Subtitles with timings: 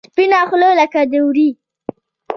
[0.09, 1.49] سپینه خوله لکه د ورې.